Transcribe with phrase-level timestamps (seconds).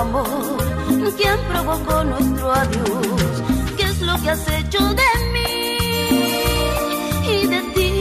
[0.00, 0.58] Amor?
[1.16, 3.42] ¿Quién provocó nuestro adiós?
[3.76, 5.76] ¿Qué es lo que has hecho de mí
[7.34, 7.92] y de ti?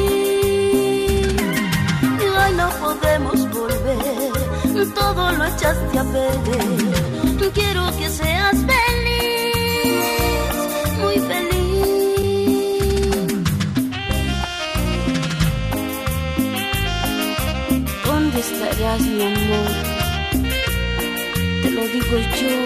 [2.39, 4.33] Hoy no podemos volver,
[4.95, 7.51] todo lo echaste a perder.
[7.53, 9.95] Quiero que seas feliz,
[11.01, 11.59] muy feliz.
[18.05, 19.78] ¿Dónde estarías, mi amor?
[21.91, 22.57] Digo yo,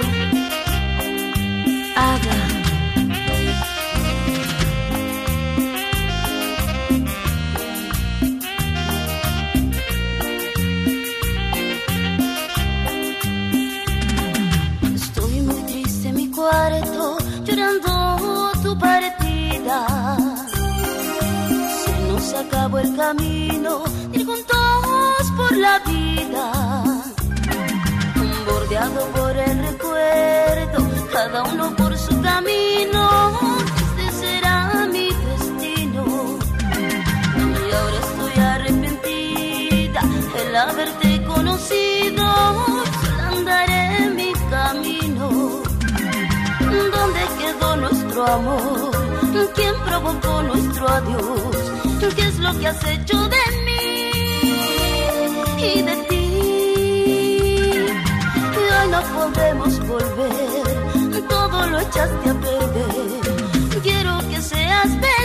[1.96, 2.38] Ada.
[14.94, 19.88] Estoy muy triste en mi cuarto, llorando tu partida.
[21.86, 26.53] Se nos acabó el camino, ir juntos por la vida.
[28.84, 30.80] Por el recuerdo,
[31.14, 33.32] cada uno por su camino.
[33.80, 36.38] Este será mi destino.
[37.40, 40.02] Y ahora estoy arrepentida
[40.46, 42.26] el haberte conocido.
[43.32, 45.30] Andaré mi camino.
[46.60, 48.92] ¿Dónde quedó nuestro amor?
[49.56, 52.14] ¿Quién provocó nuestro adiós?
[52.18, 54.12] ¿Qué es lo que has hecho de mí
[55.58, 56.03] y de
[59.94, 63.82] volver, todo lo echaste a perder.
[63.84, 65.23] Quiero que seas feliz,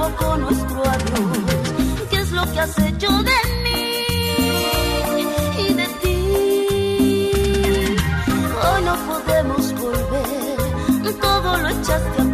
[0.00, 1.38] provocó nuestro adiós?
[2.10, 4.04] ¿Qué es lo que has hecho de mí
[5.58, 6.18] y de ti?
[8.64, 12.29] Hoy no podemos volver, todo lo echaste a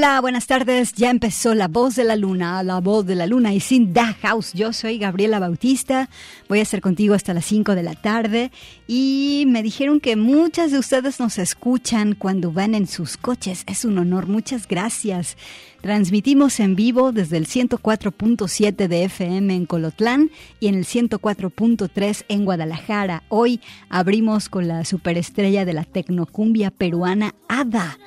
[0.00, 0.94] Hola, buenas tardes.
[0.94, 4.14] Ya empezó La Voz de la Luna, La Voz de la Luna y sin Da
[4.22, 4.54] House.
[4.54, 6.08] Yo soy Gabriela Bautista.
[6.48, 8.50] Voy a estar contigo hasta las 5 de la tarde.
[8.88, 13.62] Y me dijeron que muchas de ustedes nos escuchan cuando van en sus coches.
[13.66, 14.26] Es un honor.
[14.26, 15.36] Muchas gracias.
[15.82, 20.30] Transmitimos en vivo desde el 104.7 de FM en Colotlán
[20.60, 23.22] y en el 104.3 en Guadalajara.
[23.28, 23.60] Hoy
[23.90, 27.98] abrimos con la superestrella de la tecnocumbia peruana, Ada.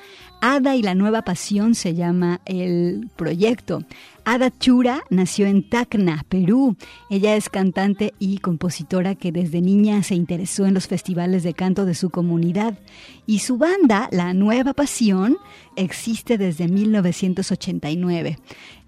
[0.46, 3.82] Ada y la nueva pasión se llama el proyecto.
[4.26, 6.76] Ada Chura nació en Tacna, Perú.
[7.08, 11.86] Ella es cantante y compositora que desde niña se interesó en los festivales de canto
[11.86, 12.78] de su comunidad.
[13.24, 15.38] Y su banda, La Nueva Pasión,
[15.76, 18.38] existe desde 1989.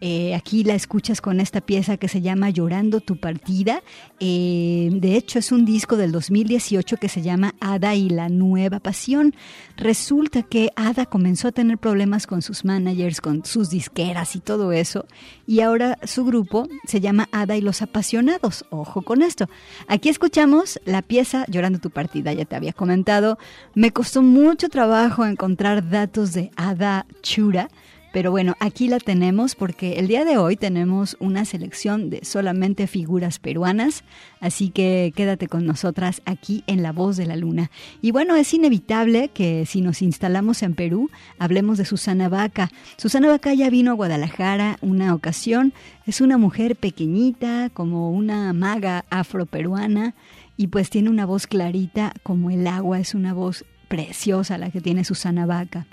[0.03, 3.83] Eh, aquí la escuchas con esta pieza que se llama Llorando tu partida.
[4.21, 8.81] Eh, de hecho, es un disco del 2018 que se llama Ada y la Nueva
[8.81, 9.35] Pasión.
[9.77, 14.73] Resulta que Ada comenzó a tener problemas con sus managers, con sus disqueras y todo
[14.73, 15.07] eso
[15.47, 18.65] y ahora su grupo se llama Ada y los Apasionados.
[18.71, 19.49] Ojo con esto.
[19.89, 23.39] Aquí escuchamos la pieza Llorando tu partida, ya te había comentado.
[23.75, 26.76] Me costó mucho trabajo encontrar datos de Ada
[27.23, 27.69] Chura
[28.17, 32.87] pero bueno, aquí la tenemos porque el día de hoy tenemos una selección de solamente
[32.87, 34.05] figuras peruanas,
[34.41, 37.71] así que quédate con nosotras aquí en La Voz de la Luna.
[38.01, 42.71] Y bueno, es inevitable que si nos instalamos en Perú, hablemos de Susana Vaca.
[42.97, 45.75] Susana Vaca ya vino a Guadalajara una ocasión,
[46.07, 50.15] es una mujer pequeñita, como una maga afroperuana,
[50.57, 54.81] y pues tiene una voz clarita como el agua, es una voz preciosa la que
[54.81, 55.87] tiene Susana Vaca.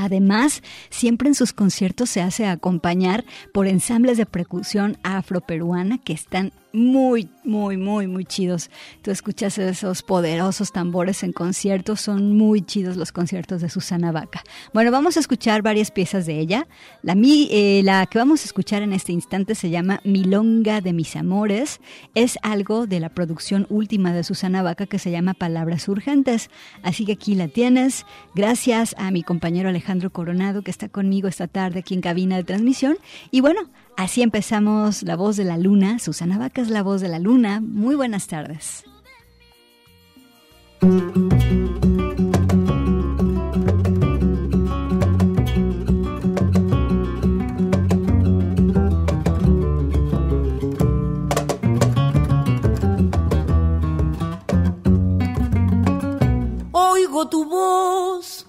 [0.00, 6.52] Además, siempre en sus conciertos se hace acompañar por ensambles de percusión afroperuana que están
[6.72, 8.70] muy, muy, muy, muy chidos.
[9.02, 14.42] Tú escuchas esos poderosos tambores en conciertos, son muy chidos los conciertos de Susana Vaca.
[14.72, 16.66] Bueno, vamos a escuchar varias piezas de ella.
[17.02, 21.16] La, eh, la que vamos a escuchar en este instante se llama Milonga de mis
[21.16, 21.80] amores.
[22.14, 26.50] Es algo de la producción última de Susana Vaca que se llama Palabras Urgentes.
[26.82, 28.06] Así que aquí la tienes.
[28.34, 32.44] Gracias a mi compañero Alejandro Coronado que está conmigo esta tarde aquí en cabina de
[32.44, 32.98] transmisión.
[33.30, 35.98] Y bueno, Así empezamos La Voz de la Luna.
[35.98, 37.60] Susana Vaca es La Voz de la Luna.
[37.60, 38.84] Muy buenas tardes.
[56.72, 58.46] Oigo tu voz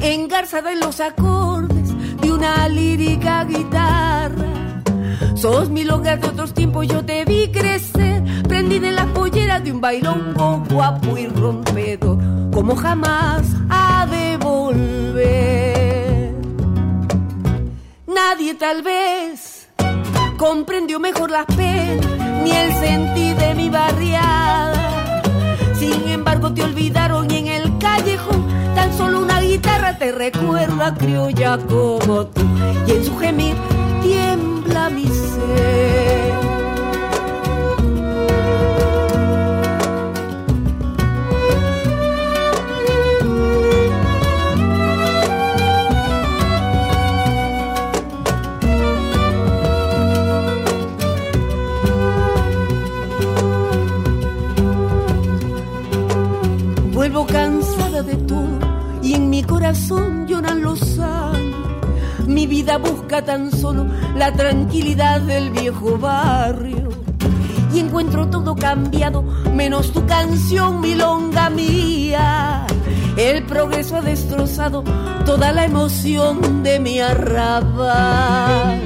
[0.00, 3.97] engarzada en los acordes de una lírica guitarra
[5.40, 9.70] Sos mi hogar de otros tiempos, yo te vi crecer, prendí de la pollera de
[9.70, 12.18] un bailongo guapo y rompedo,
[12.52, 16.34] como jamás ha de volver.
[18.08, 19.68] Nadie tal vez
[20.36, 22.04] comprendió mejor las penas,
[22.42, 25.22] ni el sentir de mi barriada.
[25.78, 28.44] Sin embargo, te olvidaron y en el callejón
[28.74, 32.42] tan solo una guitarra te recuerda criolla como tú.
[32.88, 33.54] Y en su gemir
[34.02, 34.47] tiembla
[34.86, 35.08] mi.
[56.92, 58.58] Vuelvo cansada de todo
[59.02, 60.37] y en mi corazón mi
[62.48, 63.86] vida busca tan solo
[64.16, 66.88] la tranquilidad del viejo barrio.
[67.72, 69.22] Y encuentro todo cambiado,
[69.54, 72.66] menos tu canción, milonga mía.
[73.16, 74.82] El progreso ha destrozado
[75.26, 78.80] toda la emoción de mi arrabal.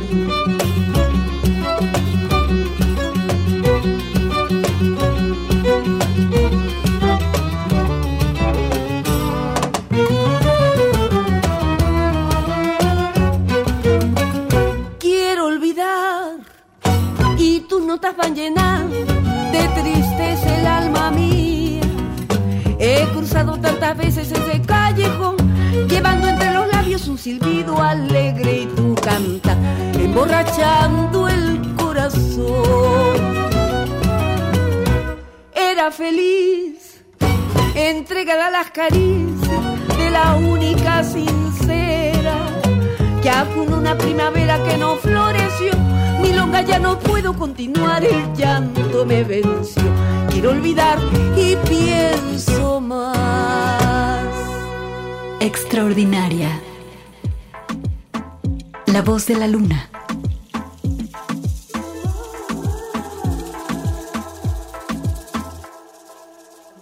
[58.87, 59.91] La voz de la luna.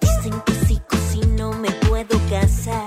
[0.00, 2.84] Dicen que si cocino me puedo casar,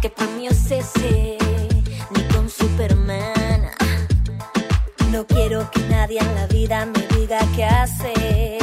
[0.00, 1.38] que por mí es ese,
[2.14, 3.70] ni con Superman.
[5.10, 8.57] No quiero que nadie en la vida me diga qué hacer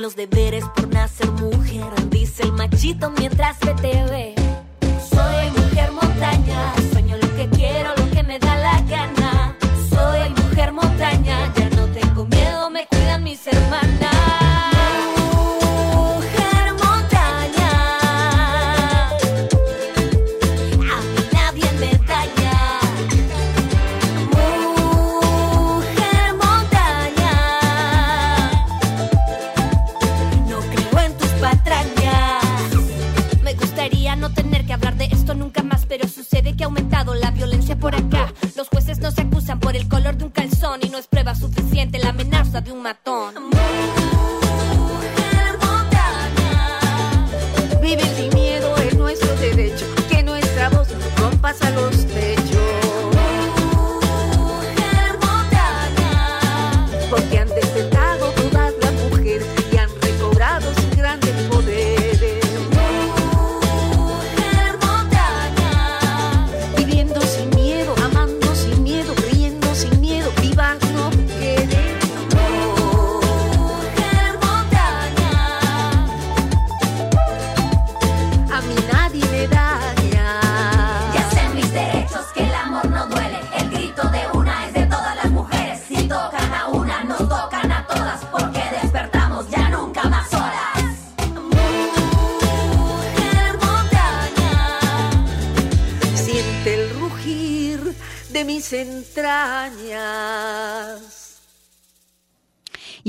[0.00, 1.09] los deberes por nacer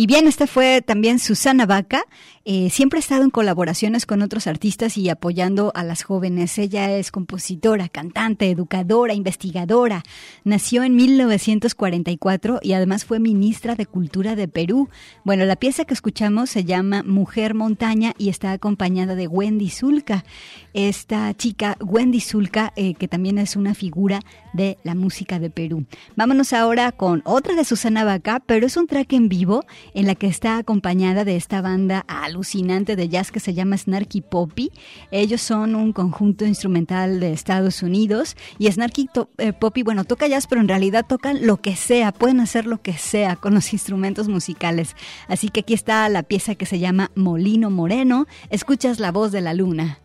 [0.01, 2.05] Y bien, esta fue también Susana Vaca.
[2.44, 6.58] Eh, siempre ha estado en colaboraciones con otros artistas y apoyando a las jóvenes.
[6.58, 10.04] Ella es compositora, cantante, educadora, investigadora.
[10.44, 14.90] Nació en 1944 y además fue ministra de Cultura de Perú.
[15.24, 20.26] Bueno, la pieza que escuchamos se llama Mujer Montaña y está acompañada de Wendy Zulka.
[20.74, 24.20] Esta chica, Wendy Zulka, eh, que también es una figura
[24.54, 25.86] de la música de Perú.
[26.16, 30.16] Vámonos ahora con otra de Susana Vaca, pero es un track en vivo en la
[30.16, 34.72] que está acompañada de esta banda alucinante de jazz que se llama Snarky Poppy.
[35.12, 40.48] Ellos son un conjunto instrumental de Estados Unidos y Snarky eh, Poppy, bueno, toca jazz,
[40.48, 44.28] pero en realidad tocan lo que sea, pueden hacer lo que sea con los instrumentos
[44.28, 44.96] musicales.
[45.28, 48.26] Así que aquí está la pieza que se llama Molino Moreno.
[48.50, 50.00] Escuchas la voz de la luna.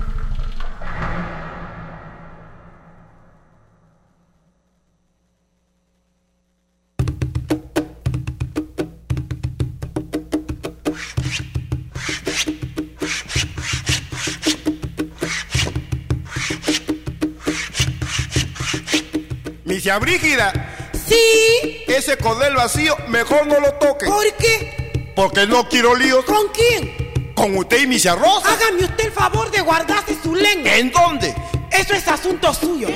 [19.99, 24.05] Brígida, Sí, ese cordel vacío mejor no lo toque.
[24.05, 25.11] ¿por qué?
[25.15, 27.33] Porque no quiero líos ¿Con quién?
[27.35, 28.53] con usted y Misia Rosa.
[28.53, 30.75] Hágame usted el favor de guardarse su lengua.
[30.75, 31.33] ¿En dónde?
[31.71, 32.87] Eso es asunto suyo.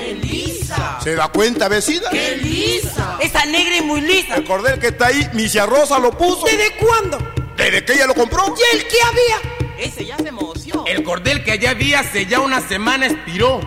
[1.03, 2.09] ¿Se da cuenta, vecina?
[2.41, 3.17] lisa!
[3.19, 4.35] Esa negra y muy lisa.
[4.35, 6.45] El cordel que está ahí, Misia Rosa lo puso.
[6.45, 7.17] ¿Desde cuándo?
[7.55, 8.43] Desde que ella lo compró.
[8.55, 9.85] ¿Y el que había?
[9.87, 10.83] Ese ya se emoció.
[10.85, 13.59] El cordel que allá había hace ya una semana expiró.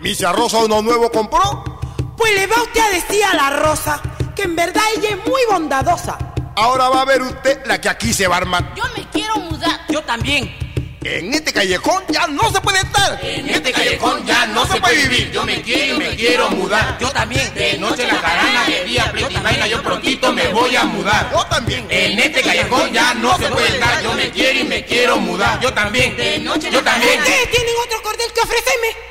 [0.00, 1.64] Misia Rosa uno nuevo compró.
[2.20, 3.98] Pues le va usted a decir a la Rosa
[4.36, 6.18] que en verdad ella es muy bondadosa.
[6.54, 8.74] Ahora va a ver usted la que aquí se va a armar.
[8.74, 9.80] Yo me quiero mudar.
[9.88, 10.54] Yo también.
[11.02, 13.18] En este callejón ya no se puede estar.
[13.24, 15.30] En este callejón ya no se puede vivir.
[15.32, 16.98] Yo me quiero y me quiero mudar.
[17.00, 17.54] Yo también.
[17.54, 19.10] De noche la jarana, de día
[19.42, 21.30] vaina, yo prontito me voy a mudar.
[21.32, 21.86] Yo también.
[21.88, 24.02] En este callejón ya no se puede estar.
[24.02, 25.58] Yo me quiero y me quiero mudar.
[25.60, 26.14] Yo también.
[26.44, 27.18] Yo también.
[27.18, 29.09] ¿Ustedes tienen otro cordel que ofrecerme?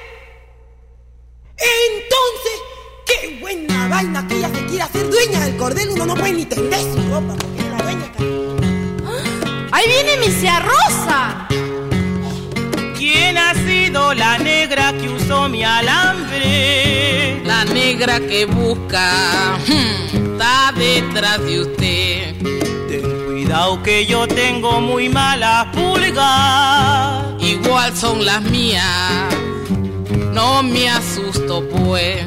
[5.69, 5.89] Cordel.
[5.89, 8.05] Uno no puede ni tender su ropa porque es la dueña.
[8.05, 8.23] acá.
[9.71, 11.47] ¡Ahí viene Misia Rosa!
[12.97, 17.41] ¿Quién ha sido la negra que usó mi alambre?
[17.45, 22.35] La negra que busca hmm, está detrás de usted.
[22.87, 27.25] Ten cuidado que yo tengo muy malas pulgas.
[27.41, 29.33] Igual son las mías.
[30.33, 32.25] No me asusto pues.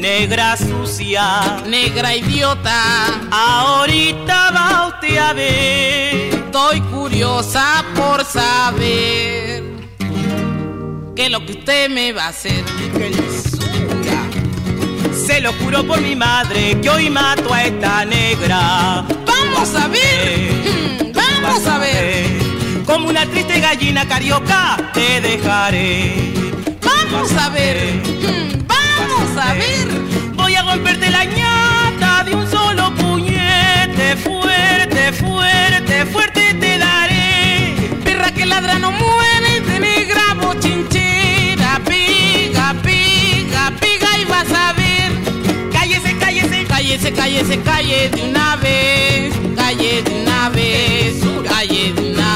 [0.00, 1.62] Negra sucia.
[1.66, 3.20] Negra idiota.
[3.30, 6.34] Ahorita va usted a ver.
[6.34, 9.62] Estoy curiosa por saber
[11.14, 12.64] qué es lo que usted me va a hacer.
[12.96, 14.22] ¡Qué lisura!
[15.12, 19.04] Se lo juro por mi madre que hoy mato a esta negra.
[19.26, 21.12] Vamos a ver.
[21.14, 22.24] Vamos a ver.
[22.86, 26.32] Como una triste gallina carioca te dejaré.
[26.82, 28.00] Vamos a ver.
[28.66, 28.89] Vamos
[29.36, 29.88] a ver.
[30.34, 34.16] Voy a romperte la ñata de un solo puñete.
[34.16, 37.74] Fuerte, fuerte, fuerte te daré.
[38.04, 41.80] Perra que ladra no muere de negra bochinchera.
[41.84, 45.12] Piga, piga, piga y vas a ver.
[45.72, 46.64] Cállese, cállese.
[46.66, 49.34] Cállese, cállese, calle de una vez.
[49.56, 51.22] Calle de una vez.
[51.48, 52.29] Calle de una vez.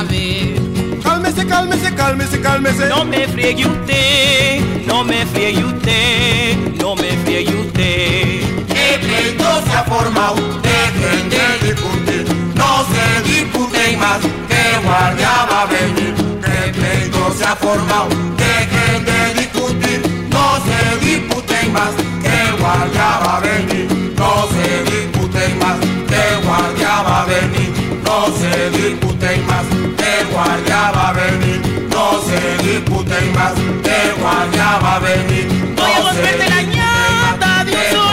[1.55, 2.89] Cálmese, cálmese, cálmese.
[2.89, 8.41] No me friegue usted, no me friegue usted, no me friegue usted.
[8.87, 12.25] El pleito se ha formado, dejen de discutir,
[12.57, 16.15] no se disputen más, que guardia va a venir.
[16.43, 23.37] El pleito se ha formado, dejen de discutir, no se disputen más, que guardia va
[23.37, 23.87] a venir.
[24.19, 25.79] No se disputen más,
[26.11, 27.64] que guardia va a venir.
[28.15, 29.67] No se disputen más,
[29.99, 31.89] que guardia va a venir.
[31.91, 35.75] No se disputen más, que guardia va a venir.
[35.77, 38.04] Voy a No se la ñata más,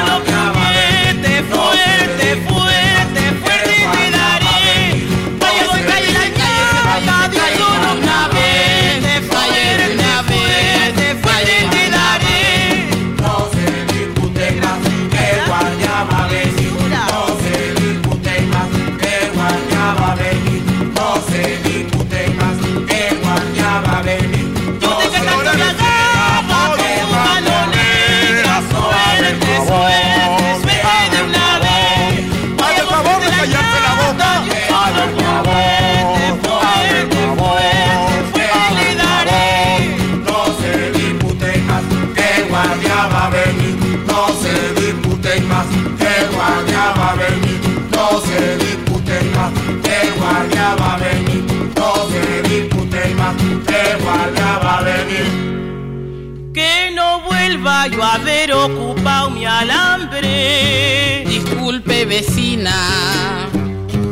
[57.92, 61.24] yo haber ocupado mi alambre.
[61.28, 62.74] Disculpe vecina,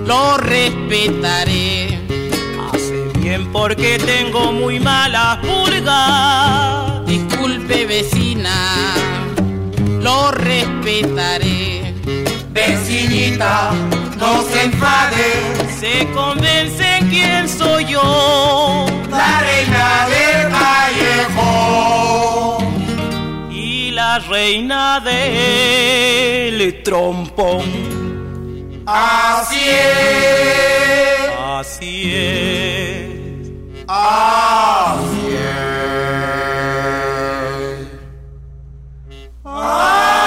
[0.06, 2.00] lo respetaré.
[2.72, 7.04] Hace bien porque tengo muy mala pulga.
[7.06, 8.94] Disculpe vecina,
[10.02, 11.94] lo respetaré.
[12.52, 13.72] Vecinita,
[14.18, 15.30] no se enfade,
[15.80, 18.86] Se convencen quién soy yo.
[19.10, 22.29] la reina del callejón.
[24.10, 27.62] La reina del trompón.
[28.88, 33.52] Así es, Así es.
[33.88, 36.00] así es.
[39.46, 40.19] Así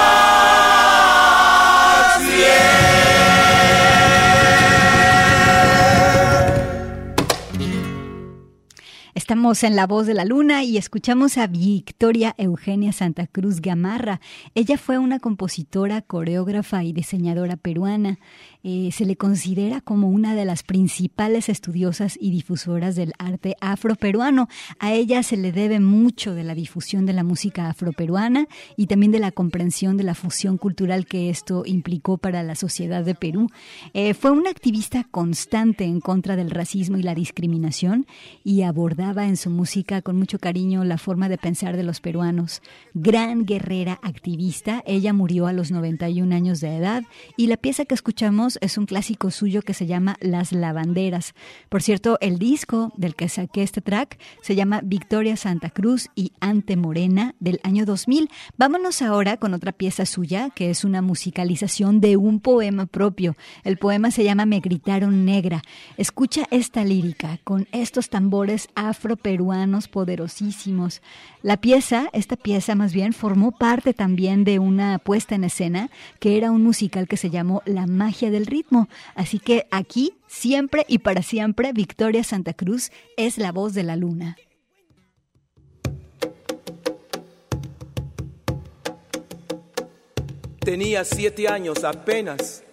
[9.23, 14.19] Estamos en La Voz de la Luna y escuchamos a Victoria Eugenia Santa Cruz Gamarra.
[14.53, 18.19] Ella fue una compositora, coreógrafa y diseñadora peruana.
[18.65, 24.47] Eh, se le considera como una de las principales estudiosas y difusoras del arte afroperuano.
[24.79, 28.47] A ella se le debe mucho de la difusión de la música afroperuana
[28.77, 33.03] y también de la comprensión de la fusión cultural que esto implicó para la sociedad
[33.03, 33.49] de Perú.
[33.93, 38.07] Eh, fue una activista constante en contra del racismo y la discriminación
[38.45, 42.61] y abordaba en su música con mucho cariño la forma de pensar de los peruanos.
[42.93, 47.03] Gran guerrera activista, ella murió a los 91 años de edad
[47.35, 51.33] y la pieza que escuchamos es un clásico suyo que se llama Las Lavanderas.
[51.69, 56.33] Por cierto, el disco del que saqué este track se llama Victoria Santa Cruz y
[56.39, 58.29] Ante Morena del año 2000.
[58.57, 63.35] Vámonos ahora con otra pieza suya que es una musicalización de un poema propio.
[63.63, 65.61] El poema se llama Me gritaron negra.
[65.97, 71.01] Escucha esta lírica con estos tambores afroperuanos poderosísimos.
[71.41, 75.89] La pieza, esta pieza más bien, formó parte también de una puesta en escena
[76.19, 78.87] que era un musical que se llamó La magia del ritmo.
[79.15, 83.95] Así que aquí, siempre y para siempre, Victoria Santa Cruz es la voz de la
[83.95, 84.37] luna.
[90.59, 92.63] Tenía siete años apenas,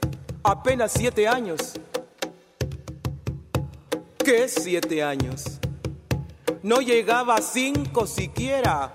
[0.44, 1.74] apenas siete años.
[4.24, 5.58] ¿Qué siete años?
[6.62, 8.94] No llegaba a cinco siquiera.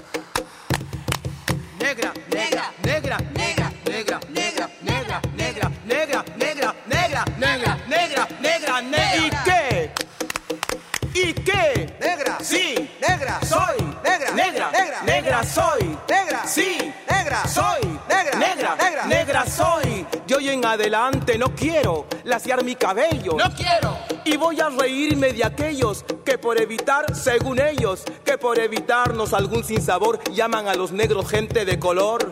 [1.81, 9.17] Negra, negra, negra, negra, negra, negra, negra, negra, negra, negra, negra, negra, negra, negra, negra.
[9.17, 9.91] ¿Y qué?
[11.15, 11.97] ¿Y qué?
[11.99, 12.37] Negra.
[12.39, 12.87] Sí.
[13.01, 13.39] Negra.
[13.43, 13.81] Soy.
[14.03, 14.31] Negra.
[14.31, 14.71] Negra.
[14.71, 15.01] Negra.
[15.03, 15.97] Negra soy.
[16.07, 16.45] Negra.
[16.45, 16.93] Sí.
[17.09, 17.47] Negra.
[17.47, 17.81] Soy.
[18.07, 18.37] Negra.
[18.37, 18.75] Negra.
[18.75, 19.05] Negra.
[19.07, 19.90] Negra soy.
[20.41, 23.33] Hoy en adelante no quiero laciar mi cabello.
[23.37, 28.57] no quiero, Y voy a reírme de aquellos que por evitar, según ellos, que por
[28.57, 32.31] evitarnos algún sinsabor llaman a los negros gente de color.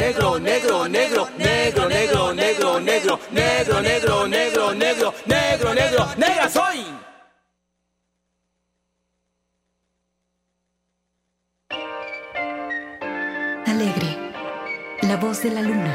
[0.00, 6.84] negro, negro, negro, negro, negro, negro, negro, negro, negro, negro, negro, negro, negro, negra soy.
[13.66, 14.10] Alegre,
[15.02, 15.94] la voz de la luna.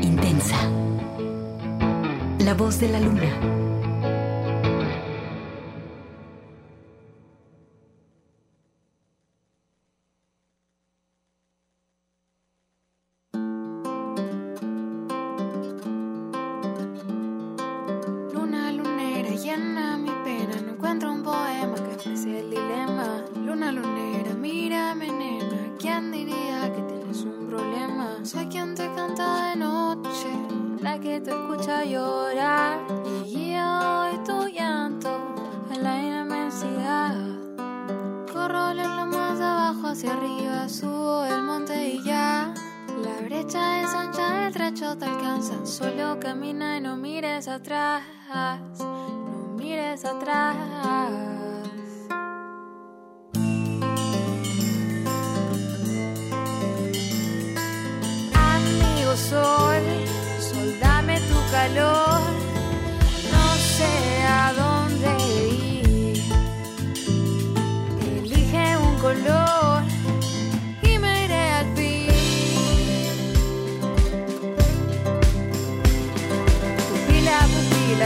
[0.00, 0.56] Intensa,
[2.38, 3.61] la voz de la luna.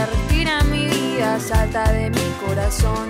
[0.05, 3.07] Respira mi vida, salta de mi corazón.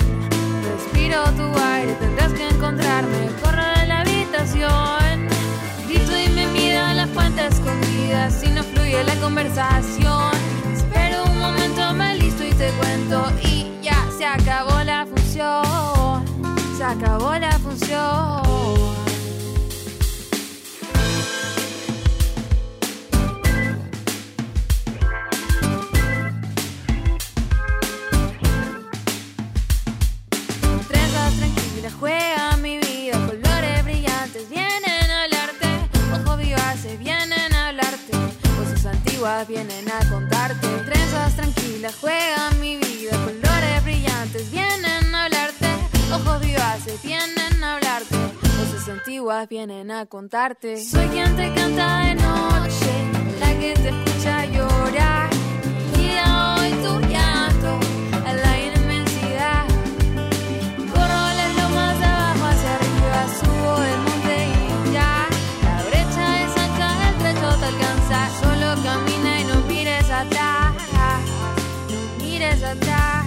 [0.74, 3.30] Respiro tu aire, tendrás que encontrarme.
[3.44, 5.28] Corro de la habitación.
[5.88, 10.32] Grito y me mira la fuente escondida, si no fluye la conversación.
[10.74, 13.32] Espero un momento, me listo y te cuento.
[13.44, 16.26] Y ya se acabó la función.
[16.78, 19.07] Se acabó la función.
[39.28, 40.68] Antiguas vienen a contarte.
[40.86, 45.68] Trenzas tranquilas, juega mi vida, colores brillantes vienen a hablarte,
[46.14, 50.78] ojos vivaces vienen a hablarte, cosas antiguas vienen a contarte.
[50.82, 52.92] Soy quien te canta de noche,
[53.40, 55.30] la que te escucha llorar.
[55.98, 57.80] Y hoy tu llanto
[58.26, 59.66] a la inmensidad.
[60.94, 64.17] Corro las lomas de abajo hacia arriba, subo el monte
[68.40, 70.74] Solo camina y no mires atrás.
[71.90, 73.26] No mires atrás.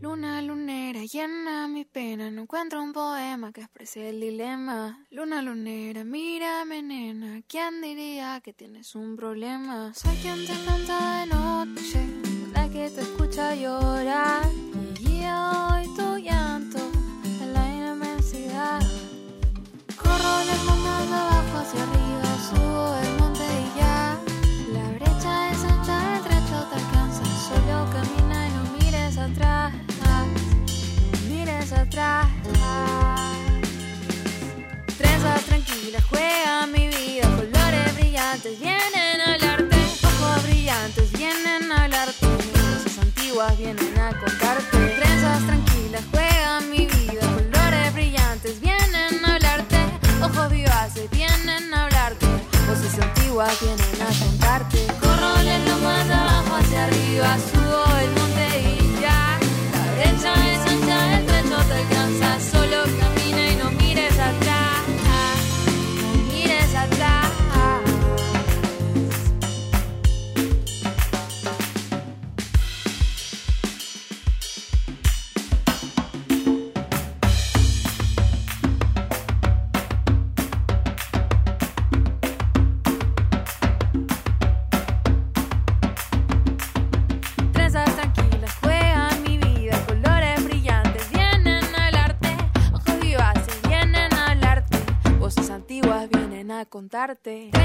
[0.00, 5.06] Luna lunera llena mi pena, no encuentro un poema que exprese el dilema.
[5.10, 9.92] Luna lunera, mírame nena, ¿quién diría que tienes un problema?
[9.94, 12.06] Soy quien te canta de noche,
[12.52, 14.50] la que te escucha llorar.
[15.00, 16.78] Y hoy tu llanto
[36.00, 37.28] Juega mi vida.
[37.36, 39.76] Colores brillantes vienen a hablarte.
[40.02, 42.26] Ojos brillantes vienen a hablarte.
[42.26, 44.78] Cosas antiguas vienen a contarte.
[44.78, 47.20] Trenzas tranquilas, juega mi vida.
[47.20, 49.76] Colores brillantes vienen a hablarte.
[50.22, 52.26] Ojos vivaces vienen a hablarte.
[52.66, 54.86] Voces antiguas vienen a contarte.
[54.98, 57.36] Corro las lomas de abajo hacia arriba.
[57.52, 57.81] Subo
[96.92, 97.61] preguntarte.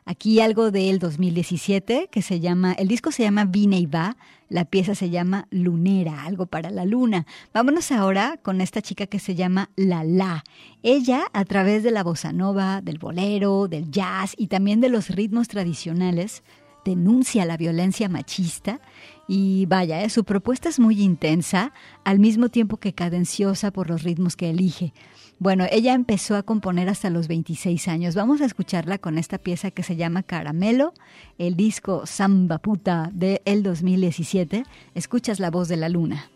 [0.07, 4.17] Aquí algo del 2017 que se llama, el disco se llama Vine y va,
[4.49, 7.25] la pieza se llama Lunera, algo para la luna.
[7.55, 10.43] Vámonos ahora con esta chica que se llama La La.
[10.83, 15.09] Ella, a través de la bossa nova, del bolero, del jazz y también de los
[15.09, 16.43] ritmos tradicionales,
[16.85, 18.79] denuncia la violencia machista
[19.27, 21.73] y vaya, eh, su propuesta es muy intensa,
[22.03, 24.93] al mismo tiempo que cadenciosa por los ritmos que elige.
[25.37, 28.15] Bueno, ella empezó a componer hasta los 26 años.
[28.15, 30.93] Vamos a escucharla con esta pieza que se llama Caramelo,
[31.37, 34.63] el disco Samba Puta de el 2017.
[34.93, 36.31] Escuchas la voz de la luna.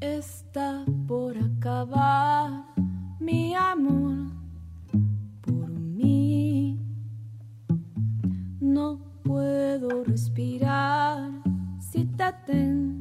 [0.00, 2.65] Está por acabar
[3.26, 4.30] mi amor
[5.40, 6.78] por mí.
[8.60, 11.32] No puedo respirar
[11.80, 12.95] si te tengo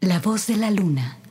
[0.00, 1.23] La voz de la luna.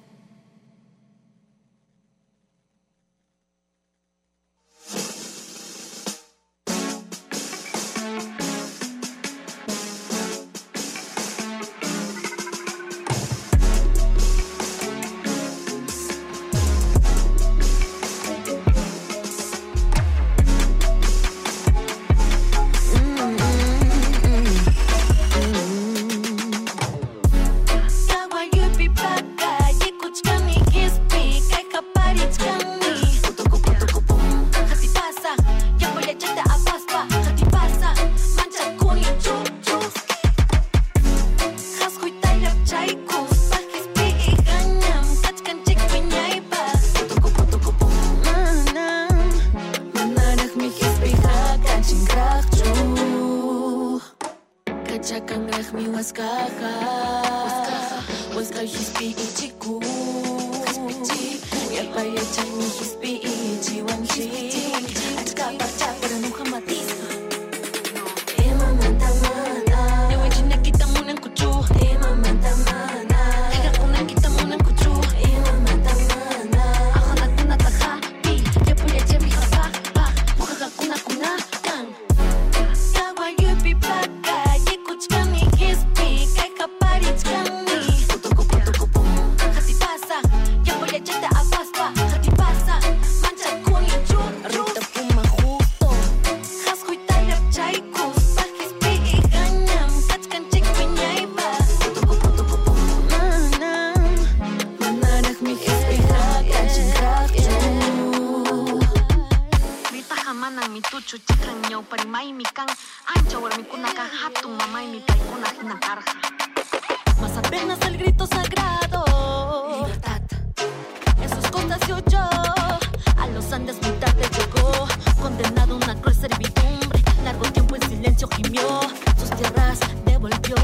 [128.13, 128.81] Silencio gimió.
[129.17, 130.55] Sus tierras devolvió.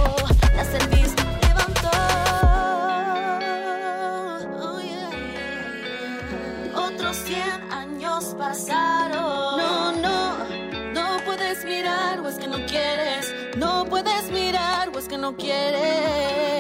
[0.56, 1.90] La cerviz levantó.
[6.76, 6.82] Oh.
[6.88, 9.58] Otros cien años pasaron.
[9.58, 10.38] No, no,
[10.94, 13.34] no puedes mirar o es que no quieres.
[13.58, 16.59] No puedes mirar o es que no quieres.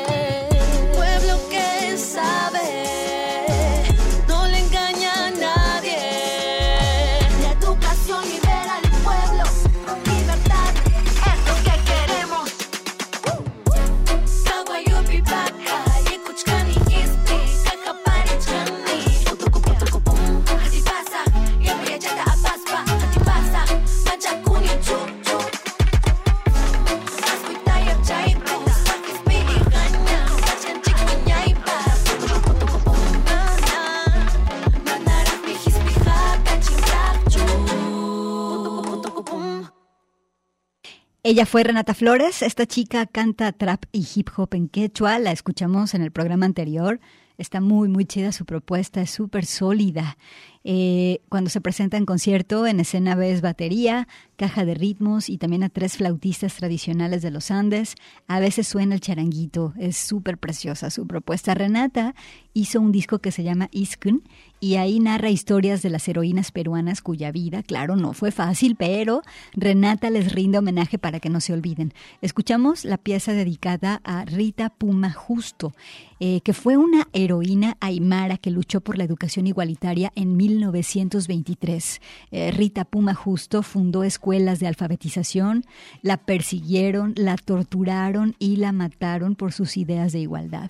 [41.29, 42.41] Ella fue Renata Flores.
[42.41, 45.19] Esta chica canta trap y hip hop en quechua.
[45.19, 46.99] La escuchamos en el programa anterior.
[47.37, 50.17] Está muy, muy chida su propuesta, es súper sólida.
[50.63, 54.07] Eh, cuando se presenta en concierto, en escena ves batería,
[54.39, 57.95] caja de ritmos y también a tres flautistas tradicionales de los Andes.
[58.25, 61.53] A veces suena el charanguito, es súper preciosa su propuesta.
[61.53, 62.15] Renata
[62.53, 64.23] hizo un disco que se llama Iskun
[64.61, 69.23] y ahí narra historias de las heroínas peruanas cuya vida, claro, no fue fácil, pero
[69.53, 71.93] Renata les rinde homenaje para que no se olviden.
[72.21, 75.73] Escuchamos la pieza dedicada a Rita Puma Justo,
[76.21, 82.01] eh, que fue una heroína aymara que luchó por la educación igualitaria en 1923.
[82.31, 85.65] Eh, Rita Puma Justo fundó escuelas de alfabetización,
[86.03, 90.69] la persiguieron, la torturaron y la mataron por sus ideas de igualdad.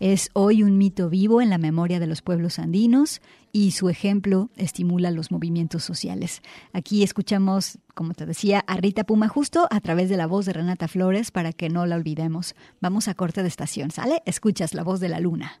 [0.00, 3.20] Es hoy un mito vivo en la memoria de los pueblos andinos
[3.52, 6.40] y su ejemplo estimula los movimientos sociales.
[6.72, 10.54] Aquí escuchamos, como te decía, a Rita Puma justo a través de la voz de
[10.54, 12.54] Renata Flores para que no la olvidemos.
[12.80, 14.22] Vamos a corte de estación, ¿sale?
[14.24, 15.60] Escuchas la voz de la luna.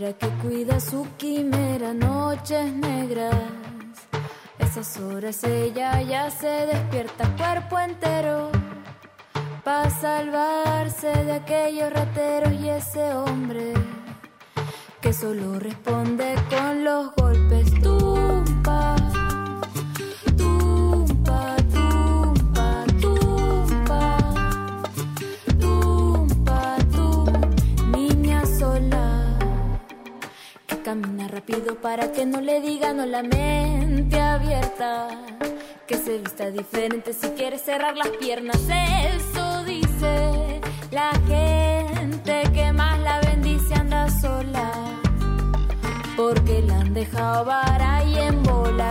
[0.00, 3.34] Que cuida su quimera, noches negras.
[4.58, 8.50] Esas horas ella ya se despierta cuerpo entero
[9.62, 13.74] para salvarse de aquellos rateros y ese hombre
[15.02, 18.39] que solo responde con los golpes tumpa.
[32.40, 35.08] No le digan no la mente abierta.
[35.86, 38.60] Que se vista diferente si quiere cerrar las piernas.
[39.14, 40.60] Eso dice
[40.90, 44.72] la gente que más la bendice anda sola.
[46.16, 48.90] porque la han dejado vara y en bola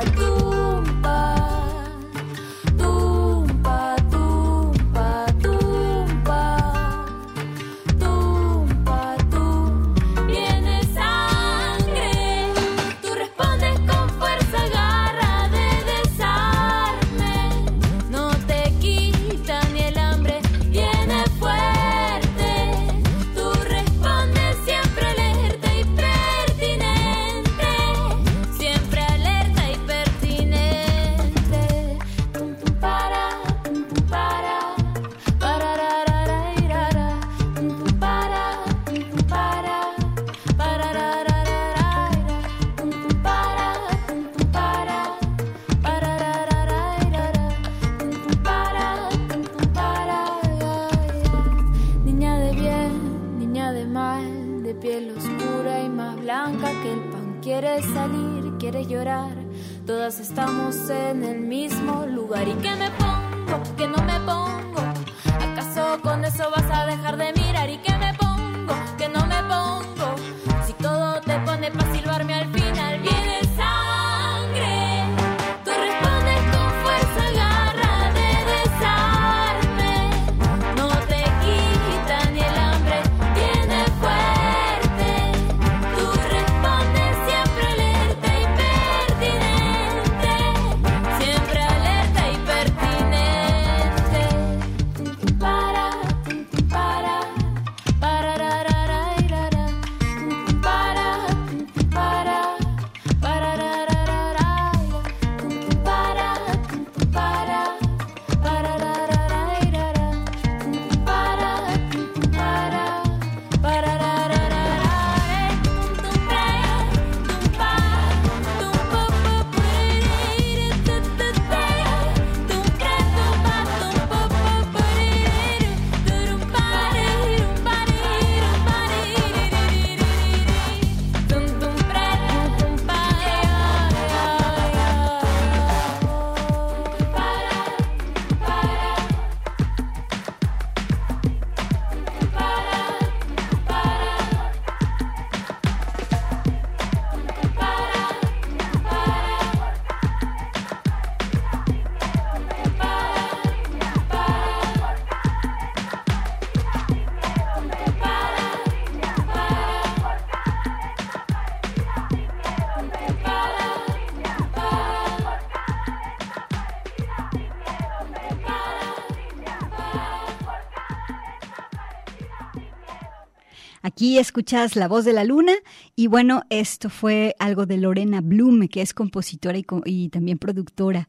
[173.82, 175.54] Aquí escuchas La Voz de la Luna
[175.96, 180.38] y bueno, esto fue algo de Lorena Bloom, que es compositora y, co- y también
[180.38, 181.08] productora.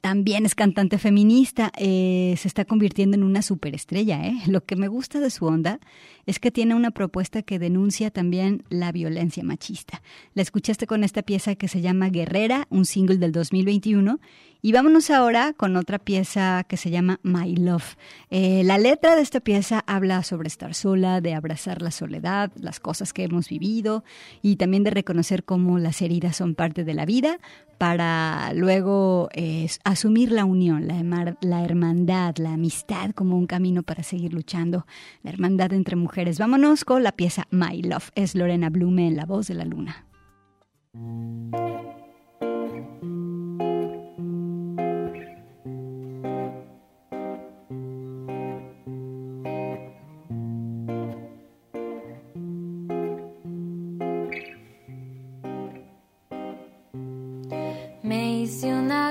[0.00, 4.26] También es cantante feminista, eh, se está convirtiendo en una superestrella.
[4.26, 4.34] ¿eh?
[4.48, 5.80] Lo que me gusta de su onda
[6.26, 10.02] es que tiene una propuesta que denuncia también la violencia machista.
[10.34, 14.20] La escuchaste con esta pieza que se llama Guerrera, un single del 2021.
[14.64, 17.98] Y vámonos ahora con otra pieza que se llama My Love.
[18.30, 22.80] Eh, la letra de esta pieza habla sobre estar sola, de abrazar la soledad, las
[22.80, 24.04] cosas que hemos vivido
[24.40, 27.40] y también de reconocer cómo las heridas son parte de la vida
[27.76, 34.02] para luego eh, asumir la unión, la, la hermandad, la amistad como un camino para
[34.02, 34.86] seguir luchando,
[35.22, 36.38] la hermandad entre mujeres.
[36.38, 38.12] Vámonos con la pieza My Love.
[38.14, 40.06] Es Lorena Blume en La Voz de la Luna.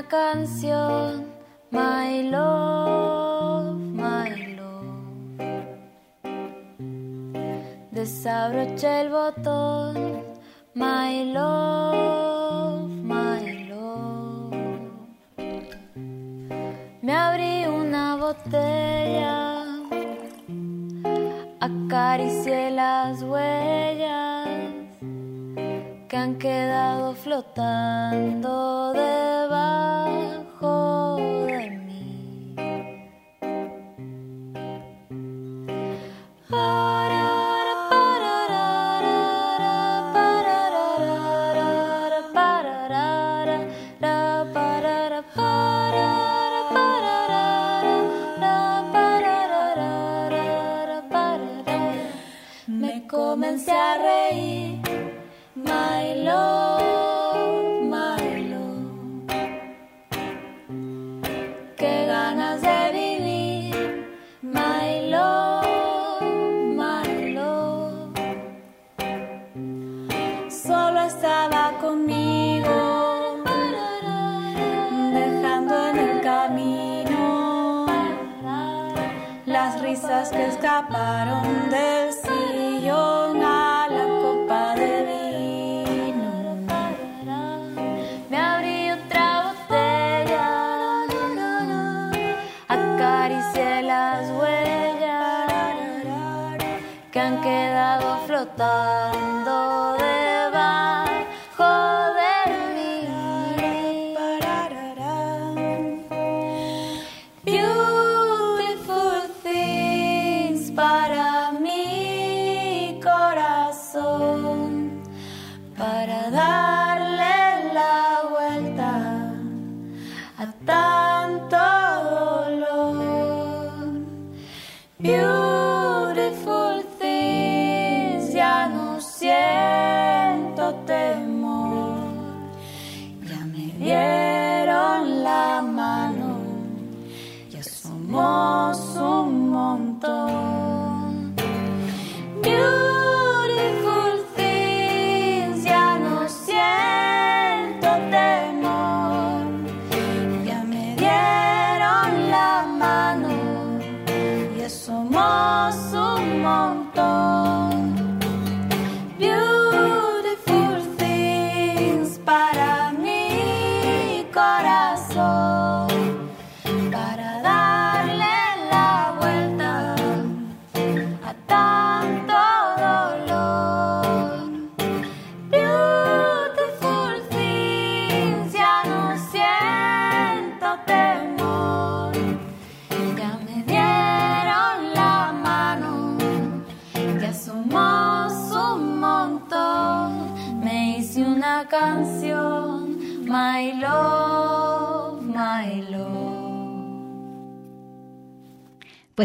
[0.08, 1.26] Canción,
[1.72, 5.84] My Love, My Love.
[7.92, 10.24] Desabroché el botón,
[10.74, 14.56] My Love, My Love.
[17.02, 19.66] Me abrí una botella,
[21.60, 24.48] acaricié las huellas
[26.08, 29.73] que han quedado flotando debajo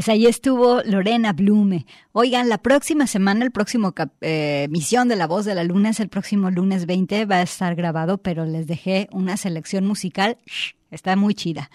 [0.09, 1.85] Pues ahí estuvo Lorena Blume.
[2.13, 3.93] Oigan, la próxima semana, el próximo
[4.23, 7.43] eh, emisión de La Voz de la Luna es el próximo lunes 20, va a
[7.43, 10.39] estar grabado, pero les dejé una selección musical,
[10.91, 11.71] está muy chida.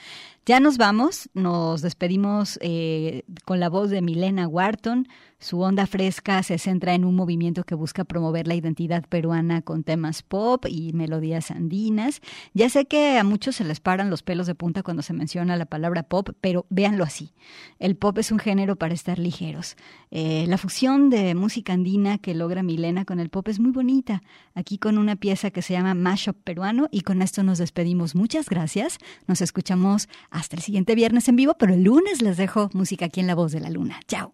[0.45, 5.07] Ya nos vamos, nos despedimos eh, con la voz de Milena Wharton.
[5.39, 9.83] Su onda fresca se centra en un movimiento que busca promover la identidad peruana con
[9.83, 12.21] temas pop y melodías andinas.
[12.53, 15.55] Ya sé que a muchos se les paran los pelos de punta cuando se menciona
[15.55, 17.33] la palabra pop, pero véanlo así.
[17.79, 19.75] El pop es un género para estar ligeros.
[20.11, 24.23] Eh, la fusión de música andina que logra Milena con el pop es muy bonita.
[24.55, 28.15] Aquí con una pieza que se llama Mashup Peruano y con esto nos despedimos.
[28.15, 28.97] Muchas gracias.
[29.27, 33.19] Nos escuchamos hasta el siguiente viernes en vivo, pero el lunes les dejo música aquí
[33.19, 33.99] en La Voz de la Luna.
[34.07, 34.33] Chao.